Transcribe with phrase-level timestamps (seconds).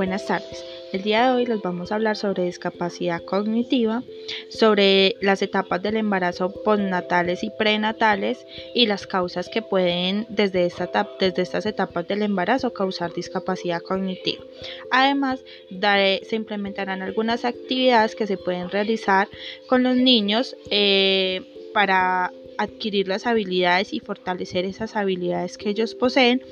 [0.00, 0.64] Buenas tardes.
[0.94, 4.02] El día de hoy les vamos a hablar sobre discapacidad cognitiva,
[4.48, 11.06] sobre las etapas del embarazo postnatales y prenatales y las causas que pueden desde, esta
[11.20, 14.42] desde estas etapas del embarazo causar discapacidad cognitiva.
[14.90, 19.28] Además, se implementarán algunas actividades que se pueden realizar
[19.66, 21.42] con los niños eh,
[21.74, 26.42] para adquirir las habilidades y fortalecer esas habilidades que ellos poseen.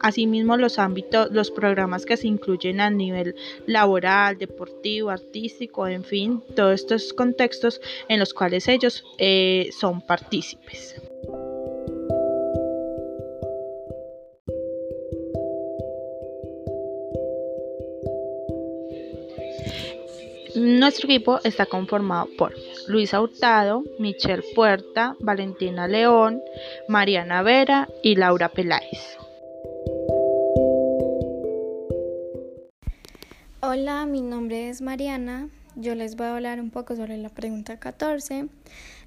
[0.00, 3.34] Asimismo, los ámbitos, los programas que se incluyen a nivel
[3.66, 11.07] laboral, deportivo, artístico, en fin, todos estos contextos en los cuales ellos eh, son partícipes.
[20.88, 22.54] Nuestro equipo está conformado por
[22.86, 26.40] Luisa Hurtado, Michelle Puerta, Valentina León,
[26.88, 29.18] Mariana Vera y Laura Peláez.
[33.60, 35.50] Hola, mi nombre es Mariana.
[35.76, 38.48] Yo les voy a hablar un poco sobre la pregunta 14,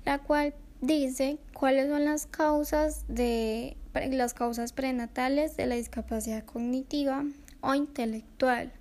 [0.05, 7.25] la cual dice cuáles son las causas de las causas prenatales de la discapacidad cognitiva
[7.61, 8.71] o intelectual.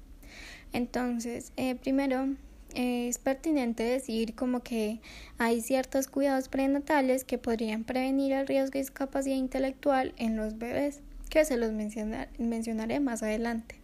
[0.75, 2.29] Entonces, eh, primero
[2.75, 5.01] es pertinente decir como que
[5.39, 11.01] hay ciertos cuidados prenatales que podrían prevenir el riesgo de discapacidad intelectual en los bebés,
[11.29, 13.81] que se los mencionaré más adelante.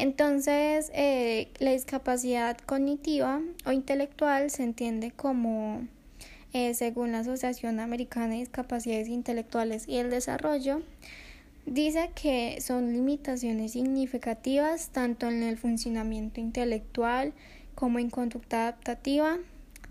[0.00, 5.86] Entonces, eh, la discapacidad cognitiva o intelectual se entiende como,
[6.54, 10.80] eh, según la Asociación Americana de Discapacidades Intelectuales y el Desarrollo,
[11.66, 17.34] dice que son limitaciones significativas tanto en el funcionamiento intelectual,
[17.80, 19.38] como en conducta adaptativa,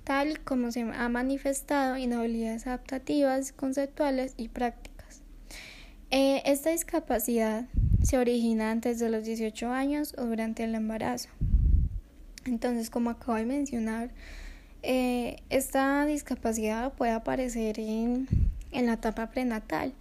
[0.04, 5.24] tal como se ha manifestado en habilidades adaptativas, conceptuales y prácticas.
[6.12, 7.66] Eh, esta discapacidad
[8.04, 11.30] se origina antes de los 18 años o durante el embarazo.
[12.46, 14.12] Entonces, como acabo de mencionar,
[14.84, 18.28] eh, esta discapacidad puede aparecer en,
[18.72, 19.94] la etapa prenatal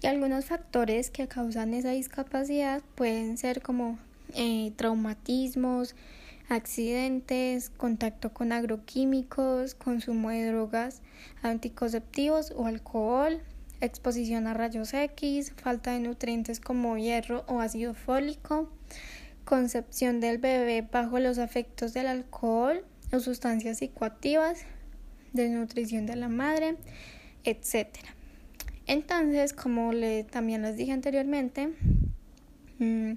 [0.00, 3.98] y algunos factores que causan esa discapacidad pueden ser como
[4.36, 5.96] eh, traumatismos,
[6.48, 11.02] accidentes, contacto con agroquímicos, consumo de drogas,
[11.42, 13.40] anticonceptivos o alcohol,
[13.80, 18.70] exposición a rayos X, falta de nutrientes como hierro o ácido fólico,
[19.44, 24.60] concepción del bebé bajo los efectos del alcohol o sustancias psicoactivas,
[25.32, 26.76] desnutrición de la madre,
[27.44, 27.88] etc.
[28.86, 31.74] Entonces, como le, también les dije anteriormente,
[32.78, 33.12] mm,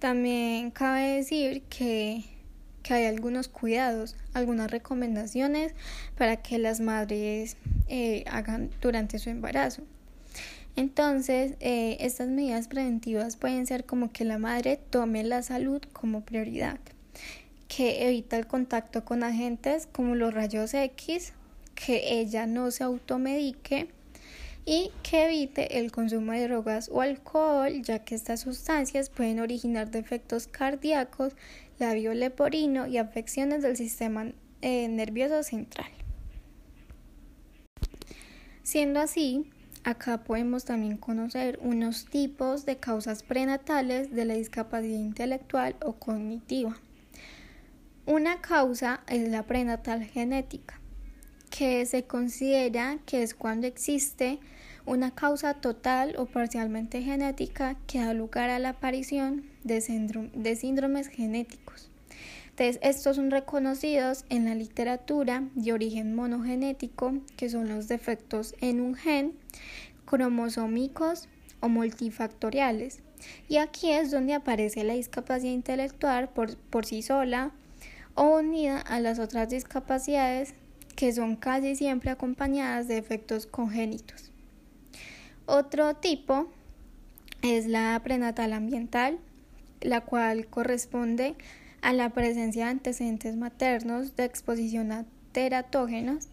[0.00, 2.24] también cabe decir que
[2.84, 5.74] que hay algunos cuidados, algunas recomendaciones
[6.16, 7.56] para que las madres
[7.88, 9.82] eh, hagan durante su embarazo.
[10.76, 16.20] Entonces, eh, estas medidas preventivas pueden ser como que la madre tome la salud como
[16.20, 16.78] prioridad,
[17.68, 21.32] que evita el contacto con agentes como los rayos X,
[21.74, 23.88] que ella no se automedique
[24.66, 29.90] y que evite el consumo de drogas o alcohol, ya que estas sustancias pueden originar
[29.90, 31.34] defectos cardíacos
[31.78, 35.90] labio leporino y afecciones del sistema eh, nervioso central.
[38.62, 39.50] Siendo así,
[39.84, 46.78] acá podemos también conocer unos tipos de causas prenatales de la discapacidad intelectual o cognitiva.
[48.06, 50.80] Una causa es la prenatal genética,
[51.50, 54.40] que se considera que es cuando existe
[54.86, 61.90] una causa total o parcialmente genética que da lugar a la aparición de, síndromes genéticos.
[62.50, 68.80] Entonces, estos son reconocidos en la literatura de origen monogenético, que son los defectos en
[68.80, 69.32] un gen,
[70.04, 71.28] cromosómicos
[71.60, 73.00] o multifactoriales.
[73.48, 77.52] Y aquí es donde aparece la discapacidad intelectual por, por sí sola
[78.14, 80.54] o unida a las otras discapacidades
[80.94, 84.33] que son casi siempre acompañadas de efectos congénitos.
[85.46, 86.48] Otro tipo
[87.42, 89.18] es la prenatal ambiental,
[89.80, 91.34] la cual corresponde
[91.82, 96.28] a la presencia de antecedentes maternos de exposición a teratógenos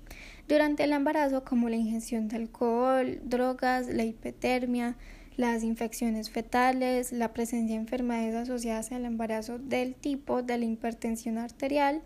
[0.48, 4.96] durante el embarazo como la ingestión de alcohol, drogas, la hipotermia,
[5.36, 11.38] las infecciones fetales, la presencia de enfermedades asociadas al embarazo del tipo de la hipertensión
[11.38, 12.02] arterial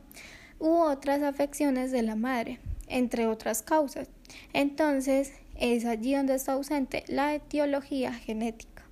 [0.58, 4.10] u otras afecciones de la madre, entre otras causas.
[4.54, 8.84] Entonces, es allí donde está ausente la etiología genética.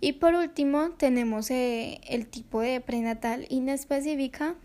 [0.00, 4.56] Y por último tenemos eh, el tipo de prenatal inespecífica,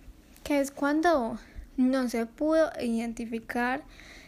[0.44, 1.38] que es cuando
[1.78, 3.84] no se pudo identificar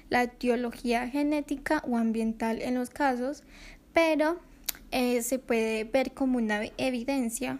[0.09, 3.43] la etiología genética o ambiental en los casos,
[3.93, 4.39] pero
[4.91, 7.59] eh, se puede ver como una evidencia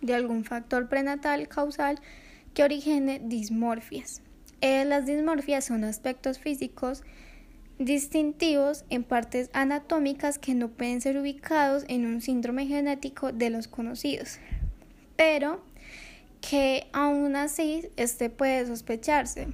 [0.00, 2.00] de algún factor prenatal causal
[2.54, 4.22] que origine dismorfias.
[4.60, 7.02] Eh, las dismorfias son aspectos físicos
[7.80, 13.68] distintivos en partes anatómicas que no pueden ser ubicados en un síndrome genético de los
[13.68, 14.38] conocidos,
[15.16, 15.62] pero
[16.42, 19.48] que aún así este puede sospecharse.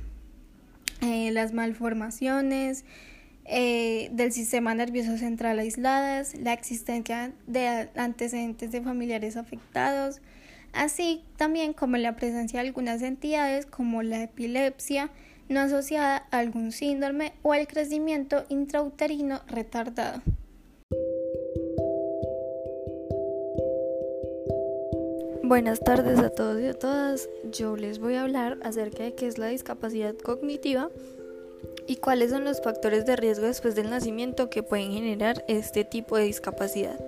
[1.02, 2.84] Eh, las malformaciones
[3.44, 10.20] eh, del sistema nervioso central aisladas, la existencia de antecedentes de familiares afectados,
[10.72, 15.11] así también como la presencia de algunas entidades como la epilepsia
[15.48, 20.22] no asociada a algún síndrome o el crecimiento intrauterino retardado.
[25.43, 27.28] Buenas tardes a todos y a todas.
[27.52, 30.90] Yo les voy a hablar acerca de qué es la discapacidad cognitiva
[31.87, 36.16] y cuáles son los factores de riesgo después del nacimiento que pueden generar este tipo
[36.16, 36.98] de discapacidad.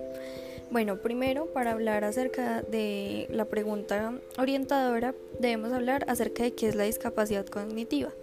[0.71, 6.75] Bueno, primero para hablar acerca de la pregunta orientadora debemos hablar acerca de qué es
[6.75, 8.13] la discapacidad cognitiva.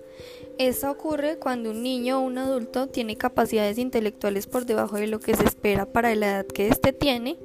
[0.58, 5.20] Esta ocurre cuando un niño o un adulto tiene capacidades intelectuales por debajo de lo
[5.20, 7.36] que se espera para la edad que éste tiene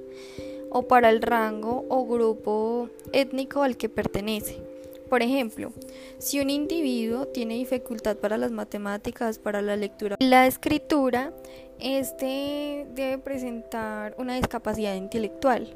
[0.70, 4.62] o para el rango o grupo étnico al que pertenece.
[5.10, 5.74] Por ejemplo,
[6.20, 11.34] si un individuo tiene dificultad para las matemáticas, para la lectura y la escritura,
[11.80, 15.76] este debe presentar una discapacidad intelectual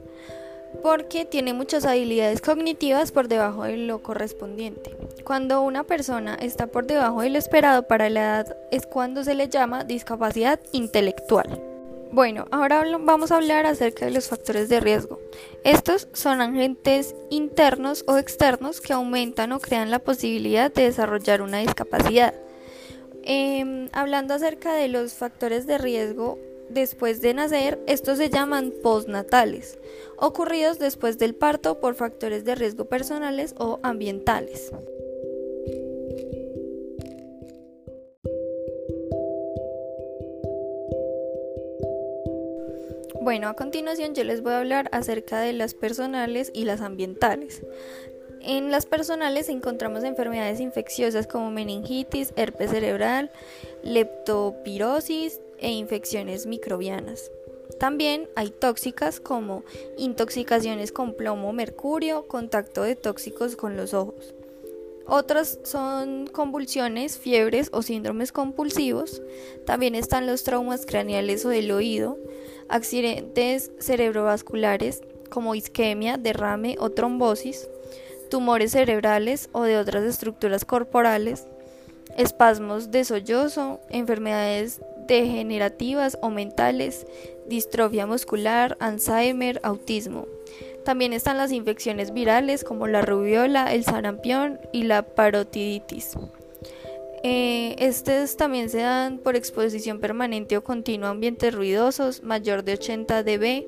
[0.82, 4.96] porque tiene muchas habilidades cognitivas por debajo de lo correspondiente.
[5.24, 9.34] Cuando una persona está por debajo de lo esperado para la edad es cuando se
[9.34, 11.62] le llama discapacidad intelectual.
[12.12, 15.20] Bueno, ahora vamos a hablar acerca de los factores de riesgo.
[15.64, 21.58] Estos son agentes internos o externos que aumentan o crean la posibilidad de desarrollar una
[21.58, 22.34] discapacidad.
[23.24, 26.38] Em, hablando acerca de los factores de riesgo
[26.70, 29.78] después de nacer, estos se llaman postnatales,
[30.18, 34.72] ocurridos después del parto por factores de riesgo personales o ambientales.
[43.22, 47.64] Bueno, a continuación yo les voy a hablar acerca de las personales y las ambientales.
[48.42, 53.32] En las personales encontramos enfermedades infecciosas como meningitis, herpes cerebral,
[53.82, 57.32] leptopirosis e infecciones microbianas.
[57.80, 59.64] También hay tóxicas como
[59.98, 64.34] intoxicaciones con plomo, mercurio, contacto de tóxicos con los ojos.
[65.08, 69.22] Otras son convulsiones, fiebres o síndromes compulsivos.
[69.66, 72.18] También están los traumas craneales o del oído,
[72.70, 77.68] accidentes cerebrovasculares como isquemia, derrame o trombosis,
[78.30, 81.46] tumores cerebrales o de otras estructuras corporales,
[82.18, 87.06] espasmos de sollozo, enfermedades degenerativas o mentales,
[87.48, 90.28] distrofia muscular, Alzheimer, autismo.
[90.84, 96.16] También están las infecciones virales como la rubiola, el sarampión y la parotiditis.
[97.24, 102.74] Eh, estos también se dan por exposición permanente o continua a ambientes ruidosos, mayor de
[102.74, 103.66] 80 dB,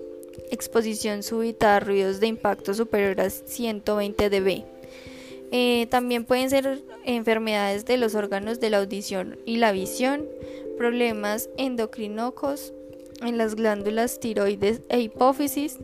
[0.52, 4.64] exposición súbita a ruidos de impacto superior a 120 dB.
[5.52, 10.28] Eh, también pueden ser enfermedades de los órganos de la audición y la visión,
[10.78, 12.74] problemas endocrinocos
[13.22, 15.78] en las glándulas tiroides e hipófisis,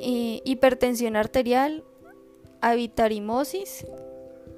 [0.00, 1.84] hipertensión arterial,
[2.60, 3.84] avitarimosis,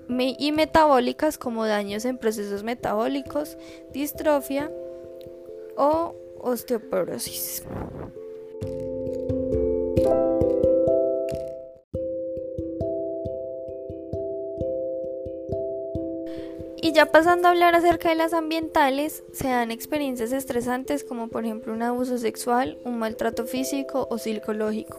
[0.09, 3.59] y metabólicas como daños en procesos metabólicos,
[3.93, 4.71] distrofia
[5.77, 7.65] o osteoporosis.
[16.89, 21.45] Y ya pasando a hablar acerca de las ambientales, se dan experiencias estresantes como por
[21.45, 24.99] ejemplo un abuso sexual, un maltrato físico o psicológico.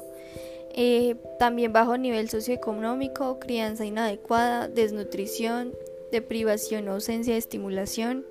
[0.76, 5.74] Eh, también bajo nivel socioeconómico, crianza inadecuada, desnutrición,
[6.12, 8.24] deprivación o ausencia de estimulación,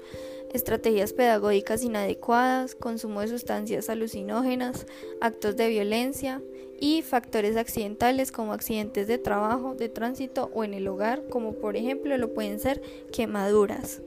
[0.52, 4.86] estrategias pedagógicas inadecuadas, consumo de sustancias alucinógenas,
[5.20, 6.42] actos de violencia
[6.80, 11.76] y factores accidentales como accidentes de trabajo, de tránsito o en el hogar, como por
[11.76, 12.80] ejemplo lo pueden ser
[13.12, 14.00] quemaduras.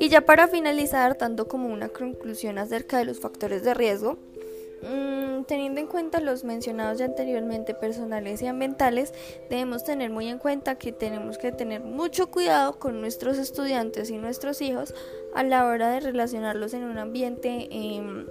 [0.00, 4.16] Y ya para finalizar, tanto como una conclusión acerca de los factores de riesgo,
[5.46, 9.12] teniendo en cuenta los mencionados ya anteriormente, personales y ambientales,
[9.50, 14.18] debemos tener muy en cuenta que tenemos que tener mucho cuidado con nuestros estudiantes y
[14.18, 14.94] nuestros hijos
[15.34, 18.26] a la hora de relacionarlos en un ambiente em,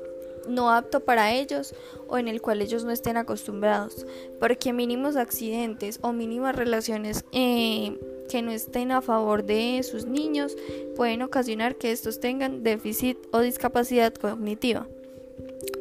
[0.47, 1.75] no apto para ellos
[2.07, 4.05] o en el cual ellos no estén acostumbrados,
[4.39, 7.99] porque mínimos accidentes o mínimas relaciones eh,
[8.29, 10.55] que no estén a favor de sus niños
[10.95, 14.87] pueden ocasionar que estos tengan déficit o discapacidad cognitiva.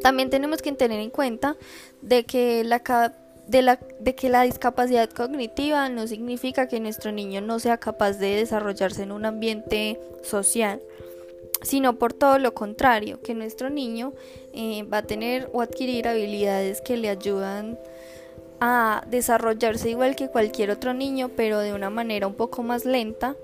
[0.06, 1.56] También tenemos que tener en cuenta
[2.00, 2.80] de que la,
[3.48, 8.12] de, la, de que la discapacidad cognitiva no significa que nuestro niño no sea capaz
[8.12, 10.80] de desarrollarse en un ambiente social
[11.60, 14.12] sino por todo lo contrario, que nuestro niño
[14.52, 17.76] eh, va a tener o adquirir habilidades que le ayudan
[18.60, 23.34] a desarrollarse igual que cualquier otro niño, pero de una manera un poco más lenta,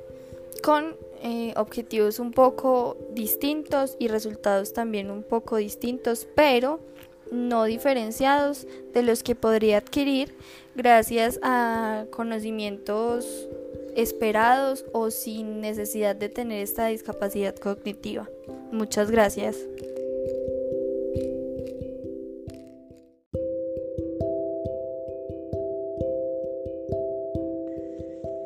[0.62, 6.80] con eh, objetivos un poco distintos y resultados también un poco distintos, pero
[7.30, 10.34] no diferenciados de los que podría adquirir
[10.74, 13.48] gracias a conocimientos
[13.94, 18.28] esperados o sin necesidad de tener esta discapacidad cognitiva.
[18.72, 19.56] Muchas gracias.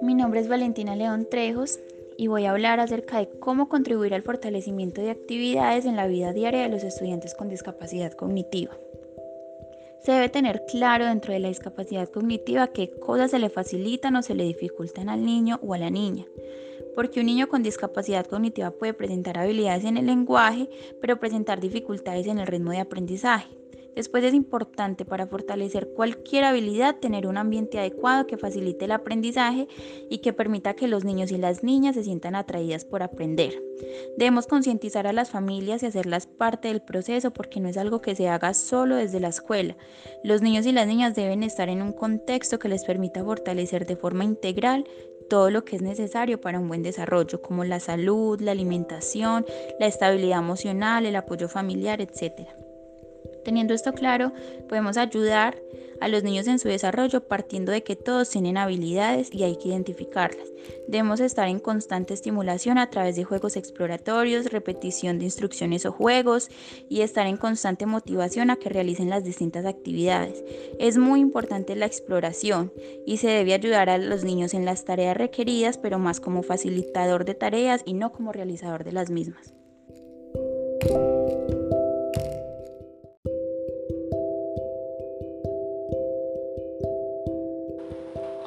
[0.02, 1.80] Mi nombre es Valentina León Trejos
[2.18, 6.32] y voy a hablar acerca de cómo contribuir al fortalecimiento de actividades en la vida
[6.32, 8.76] diaria de los estudiantes con discapacidad cognitiva.
[10.02, 14.22] Se debe tener claro dentro de la discapacidad cognitiva qué cosas se le facilitan o
[14.22, 16.24] se le dificultan al niño o a la niña.
[16.94, 20.68] Porque un niño con discapacidad cognitiva puede presentar habilidades en el lenguaje,
[21.00, 23.48] pero presentar dificultades en el ritmo de aprendizaje.
[23.96, 29.68] Después es importante para fortalecer cualquier habilidad tener un ambiente adecuado que facilite el aprendizaje
[30.10, 33.62] y que permita que los niños y las niñas se sientan atraídas por aprender.
[34.18, 38.14] Debemos concientizar a las familias y hacerlas parte del proceso porque no es algo que
[38.14, 39.76] se haga solo desde la escuela.
[40.22, 43.96] Los niños y las niñas deben estar en un contexto que les permita fortalecer de
[43.96, 44.84] forma integral
[45.30, 49.46] todo lo que es necesario para un buen desarrollo, como la salud, la alimentación,
[49.80, 52.65] la estabilidad emocional, el apoyo familiar, etc.
[53.46, 54.32] Teniendo esto claro,
[54.68, 55.62] podemos ayudar
[56.00, 59.68] a los niños en su desarrollo partiendo de que todos tienen habilidades y hay que
[59.68, 60.48] identificarlas.
[60.88, 66.48] Debemos estar en constante estimulación a través de juegos exploratorios, repetición de instrucciones o juegos
[66.88, 70.42] y estar en constante motivación a que realicen las distintas actividades.
[70.80, 72.72] Es muy importante la exploración
[73.06, 77.24] y se debe ayudar a los niños en las tareas requeridas, pero más como facilitador
[77.24, 79.54] de tareas y no como realizador de las mismas.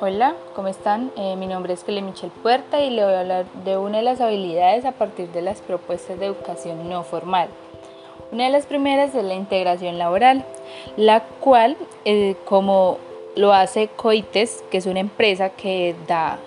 [0.01, 1.11] Hola, ¿cómo están?
[1.17, 4.03] Eh, mi nombre es Kelly Michelle Puerta y le voy a hablar de una de
[4.03, 7.49] las habilidades a partir de las propuestas de educación no formal.
[8.31, 10.45] Una de las primeras es la integración laboral,
[10.95, 11.75] la cual,
[12.05, 12.97] eh, como
[13.35, 16.39] lo hace COITES, que es una empresa que da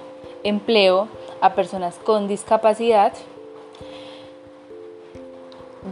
[0.44, 1.09] empleo
[1.42, 3.12] a personas con discapacidad,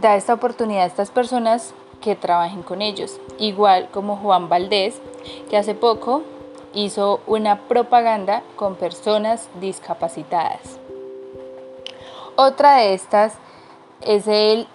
[0.01, 3.19] da esta oportunidad a estas personas que trabajen con ellos.
[3.37, 4.99] Igual como Juan Valdés,
[5.51, 6.23] que hace poco
[6.73, 10.79] hizo una propaganda con personas discapacitadas.
[12.35, 13.33] Otra de estas
[14.01, 14.67] es el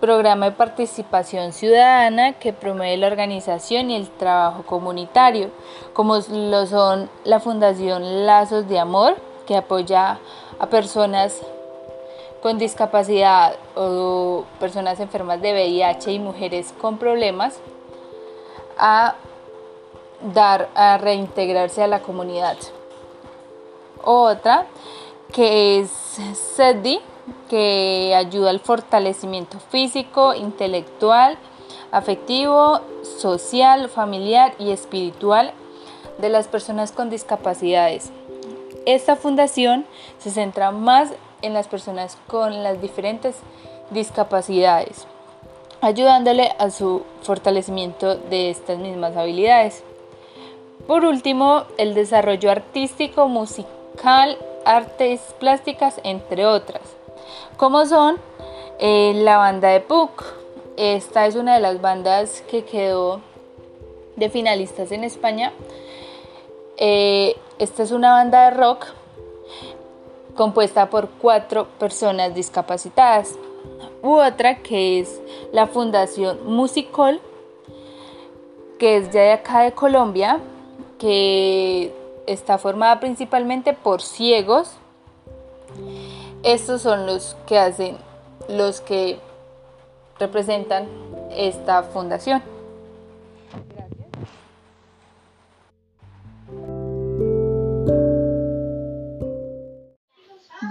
[0.00, 5.50] programa de participación ciudadana que promueve la organización y el trabajo comunitario,
[5.92, 9.14] como lo son la Fundación Lazos de Amor,
[9.46, 10.18] que apoya
[10.58, 11.40] a personas
[12.42, 17.60] con discapacidad o personas enfermas de VIH y mujeres con problemas,
[18.78, 19.14] a
[20.34, 22.56] dar a reintegrarse a la comunidad.
[24.04, 24.66] Otra
[25.32, 25.90] que es
[26.56, 27.00] SEDI,
[27.48, 31.38] que ayuda al fortalecimiento físico, intelectual,
[31.90, 35.52] afectivo, social, familiar y espiritual
[36.18, 38.10] de las personas con discapacidades.
[38.84, 39.86] Esta fundación
[40.18, 41.12] se centra más
[41.42, 43.36] en las personas con las diferentes
[43.90, 45.06] discapacidades,
[45.80, 49.84] ayudándole a su fortalecimiento de estas mismas habilidades.
[50.86, 56.82] Por último, el desarrollo artístico, musical, artes plásticas, entre otras,
[57.56, 58.16] como son
[58.78, 60.24] eh, la banda de Puck.
[60.76, 63.20] Esta es una de las bandas que quedó
[64.16, 65.52] de finalistas en España.
[66.78, 68.86] Eh, esta es una banda de rock
[70.34, 73.36] compuesta por cuatro personas discapacitadas.
[74.02, 75.20] U otra que es
[75.52, 77.20] la Fundación Musicol,
[78.78, 80.40] que es de acá de Colombia,
[81.02, 81.92] que
[82.28, 84.70] está formada principalmente por ciegos.
[86.44, 87.96] Estos son los que hacen,
[88.48, 89.18] los que
[90.20, 90.86] representan
[91.32, 92.40] esta fundación.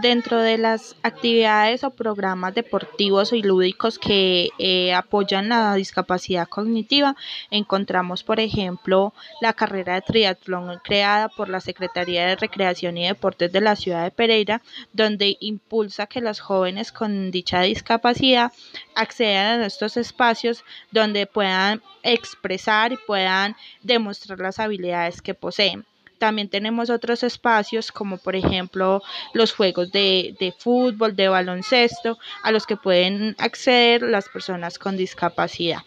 [0.01, 7.15] Dentro de las actividades o programas deportivos y lúdicos que eh, apoyan la discapacidad cognitiva,
[7.51, 13.51] encontramos, por ejemplo, la carrera de triatlón creada por la Secretaría de Recreación y Deportes
[13.51, 18.51] de la ciudad de Pereira, donde impulsa que los jóvenes con dicha discapacidad
[18.96, 25.86] accedan a estos espacios donde puedan expresar y puedan demostrar las habilidades que poseen.
[26.21, 29.01] También tenemos otros espacios como por ejemplo
[29.33, 34.97] los juegos de, de, fútbol, de baloncesto, a los que pueden acceder las personas con
[34.97, 35.79] discapacidad.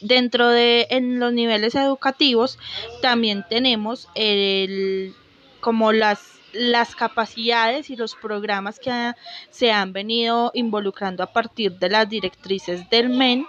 [0.00, 2.58] Dentro de en los niveles educativos
[3.02, 5.14] también tenemos el,
[5.60, 9.12] como las las capacidades y los programas que
[9.50, 13.46] se han venido involucrando a partir de las directrices del MEN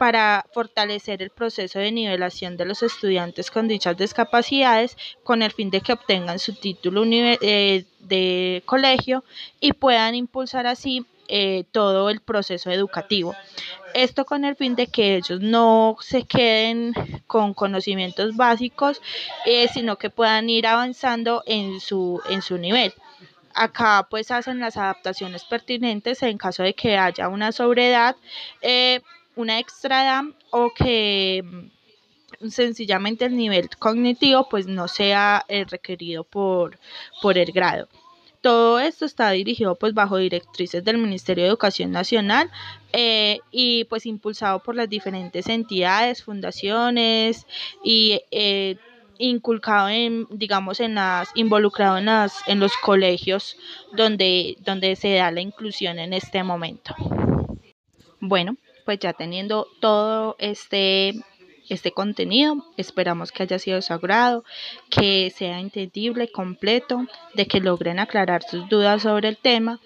[0.00, 5.68] para fortalecer el proceso de nivelación de los estudiantes con dichas discapacidades con el fin
[5.68, 9.24] de que obtengan su título eh, de colegio
[9.60, 13.34] y puedan impulsar así eh, todo el proceso educativo.
[13.92, 16.94] Esto con el fin de que ellos no se queden
[17.26, 19.02] con conocimientos básicos,
[19.44, 22.94] eh, sino que puedan ir avanzando en su, en su nivel
[23.52, 28.14] acá pues hacen las adaptaciones pertinentes en caso de que haya una sobredad
[29.40, 36.24] una extra edad o que mm, sencillamente el nivel cognitivo pues no sea eh, requerido
[36.24, 36.78] por,
[37.22, 37.88] por el grado.
[38.40, 42.50] Todo esto está dirigido pues bajo directrices del Ministerio de Educación Nacional
[42.92, 47.46] eh, y pues impulsado por las diferentes entidades, fundaciones
[47.84, 48.76] y eh,
[49.18, 53.58] inculcado en digamos en las involucrado en las en los colegios
[53.92, 56.94] donde donde se da la inclusión en este momento.
[58.20, 58.56] Bueno,
[58.90, 61.14] pues ya teniendo todo este
[61.68, 62.66] este contenido.
[62.76, 64.42] Esperamos que haya sido de su agrado,
[64.90, 69.78] que sea entendible, completo, de que logren aclarar sus dudas sobre el tema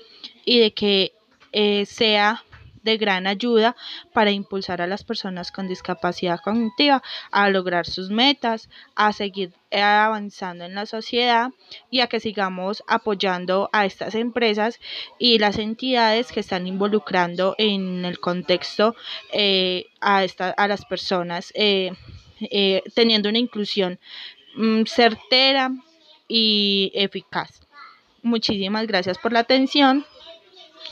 [0.47, 1.13] y de que
[1.53, 2.45] eh, sea
[2.85, 3.75] de gran ayuda
[4.13, 10.65] para impulsar a las personas con discapacidad cognitiva a lograr sus metas, a seguir avanzando
[10.65, 11.51] en la sociedad
[11.91, 14.79] y a que sigamos apoyando a estas empresas
[15.19, 18.95] y las entidades que están involucrando en el contexto
[19.33, 21.93] eh, a, esta, a las personas eh,
[22.41, 23.99] eh, teniendo una inclusión
[24.55, 25.71] mm, certera
[26.29, 27.61] y eficaz.
[28.23, 30.07] Muchísimas gracias por la atención.